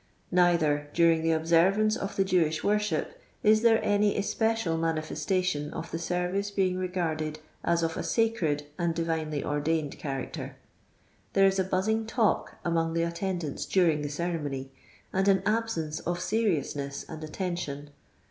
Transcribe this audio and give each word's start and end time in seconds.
Neither, 0.31 0.89
during 0.95 1.21
the 1.21 1.33
observance 1.33 1.95
of 1.95 2.15
the 2.15 2.23
Jewish 2.23 2.63
worship, 2.63 3.21
is 3.43 3.61
there 3.61 3.79
any 3.83 4.17
especial 4.17 4.75
manifestation 4.75 5.71
of 5.73 5.91
the 5.91 5.99
serAHcc 5.99 6.55
being 6.55 6.75
regarded 6.79 7.37
as 7.63 7.83
of 7.83 7.95
a 7.97 8.01
sacred 8.01 8.63
and 8.79 8.95
divinely 8.95 9.43
orJuined 9.43 9.99
ciiaracter. 9.99 10.53
There 11.33 11.45
is 11.45 11.59
a 11.59 11.63
buzzing 11.63 12.07
talk 12.07 12.55
among 12.65 12.95
the 12.95 13.01
uttendRnts 13.03 13.69
during 13.69 14.01
the 14.01 14.09
ceremony, 14.09 14.71
and 15.13 15.27
an 15.27 15.43
absence 15.45 15.99
of 15.99 16.19
seriousness 16.19 17.05
and 17.07 17.23
attention. 17.23 17.91